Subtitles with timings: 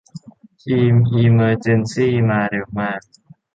[0.63, 3.01] ทีมอีเมอร์เจนซี่มาเร็วมาก